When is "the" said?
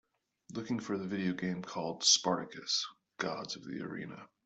0.97-1.05, 3.65-3.83